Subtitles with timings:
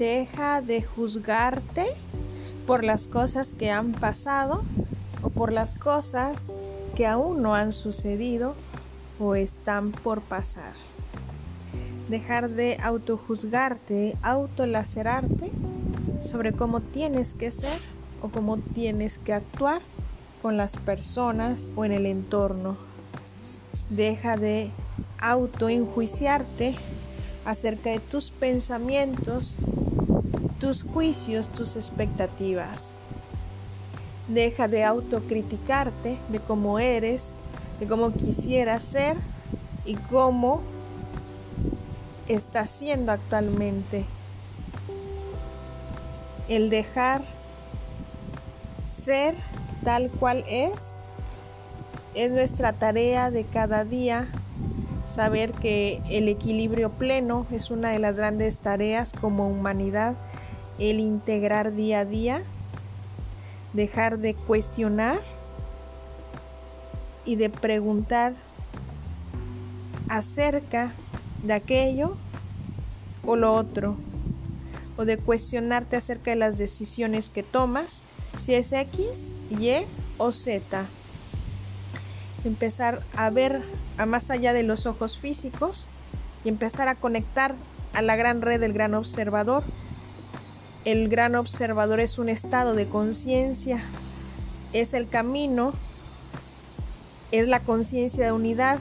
[0.00, 1.88] Deja de juzgarte
[2.66, 4.62] por las cosas que han pasado
[5.22, 6.54] o por las cosas
[6.96, 8.54] que aún no han sucedido
[9.18, 10.72] o están por pasar.
[12.08, 15.50] Dejar de autojuzgarte, autolacerarte
[16.22, 17.78] sobre cómo tienes que ser
[18.22, 19.82] o cómo tienes que actuar
[20.40, 22.78] con las personas o en el entorno.
[23.90, 24.70] Deja de
[25.18, 26.74] autoenjuiciarte
[27.44, 29.56] acerca de tus pensamientos,
[30.58, 32.92] tus juicios, tus expectativas.
[34.28, 37.34] Deja de autocriticarte de cómo eres,
[37.80, 39.16] de cómo quisieras ser
[39.84, 40.60] y cómo
[42.28, 44.04] estás siendo actualmente.
[46.48, 47.22] El dejar
[48.86, 49.34] ser
[49.82, 51.00] tal cual es
[52.14, 54.28] es nuestra tarea de cada día.
[55.10, 60.14] Saber que el equilibrio pleno es una de las grandes tareas como humanidad.
[60.78, 62.42] El integrar día a día
[63.72, 65.20] dejar de cuestionar
[67.24, 68.34] y de preguntar
[70.08, 70.92] acerca
[71.42, 72.16] de aquello
[73.26, 73.96] o lo otro,
[74.96, 78.04] o de cuestionarte acerca de las decisiones que tomas,
[78.38, 79.86] si es X, Y
[80.18, 80.86] o Z.
[82.44, 83.62] Empezar a ver
[83.98, 85.88] a más allá de los ojos físicos
[86.44, 87.54] y empezar a conectar
[87.92, 89.64] a la gran red del gran observador
[90.84, 93.82] el gran observador es un estado de conciencia,
[94.72, 95.74] es el camino,
[97.32, 98.78] es la conciencia de unidad,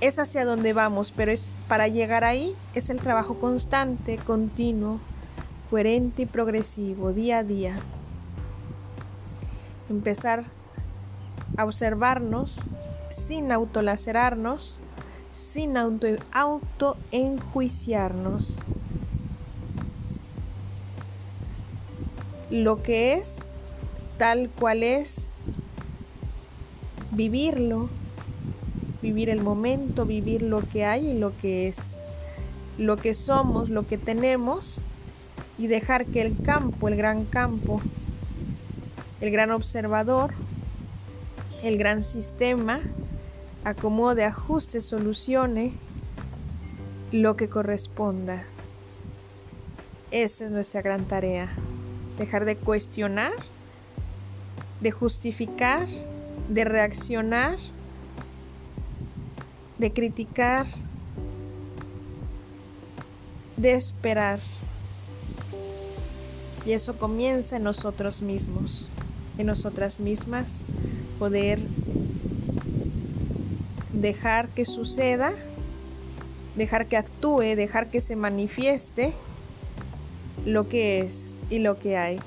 [0.00, 5.00] es hacia donde vamos, pero es para llegar ahí es el trabajo constante, continuo,
[5.70, 7.76] coherente y progresivo, día a día.
[9.90, 10.44] Empezar
[11.58, 12.62] a observarnos
[13.14, 14.78] sin autolacerarnos,
[15.32, 18.56] sin auto, auto enjuiciarnos.
[22.50, 23.38] lo que es,
[24.16, 25.32] tal cual es,
[27.10, 27.88] vivirlo,
[29.02, 31.96] vivir el momento, vivir lo que hay y lo que es,
[32.78, 34.80] lo que somos, lo que tenemos
[35.58, 37.80] y dejar que el campo, el gran campo,
[39.20, 40.32] el gran observador,
[41.62, 42.80] el gran sistema,
[43.64, 45.72] acomode, ajuste, solucione
[47.12, 48.44] lo que corresponda.
[50.10, 51.50] Esa es nuestra gran tarea
[52.18, 53.32] dejar de cuestionar,
[54.80, 55.88] de justificar,
[56.48, 57.56] de reaccionar,
[59.78, 60.66] de criticar,
[63.56, 64.40] de esperar.
[66.66, 68.86] Y eso comienza en nosotros mismos,
[69.38, 70.62] en nosotras mismas,
[71.18, 71.60] poder
[73.94, 75.32] dejar que suceda,
[76.56, 79.12] dejar que actúe, dejar que se manifieste
[80.44, 82.20] lo que es y lo que hay.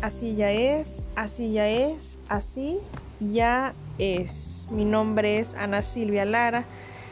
[0.00, 2.78] Así ya es, así ya es, así
[3.20, 4.66] ya es.
[4.70, 6.64] Mi nombre es Ana Silvia Lara,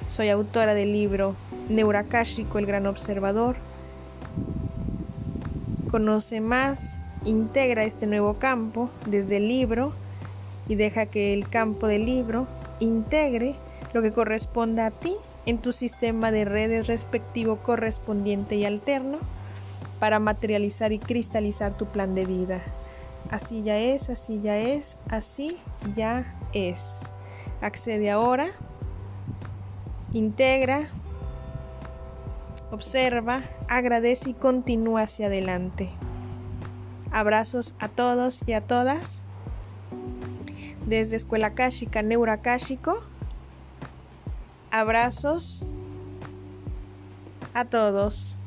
[0.09, 1.35] soy autora del libro
[1.69, 3.57] Neuracásico, el gran observador.
[5.91, 9.93] Conoce más, integra este nuevo campo desde el libro
[10.69, 12.47] y deja que el campo del libro
[12.79, 13.55] integre
[13.93, 15.15] lo que corresponda a ti
[15.47, 19.19] en tu sistema de redes respectivo correspondiente y alterno
[19.99, 22.61] para materializar y cristalizar tu plan de vida.
[23.31, 25.57] Así ya es, así ya es, así
[25.97, 27.01] ya es.
[27.61, 28.51] Accede ahora,
[30.13, 30.89] integra,
[32.71, 35.91] observa, agradece y continúa hacia adelante.
[37.11, 39.23] Abrazos a todos y a todas.
[40.89, 43.03] Desde Escuela Kashika Neurakáshico
[44.71, 45.69] Abrazos
[47.53, 48.38] a todos.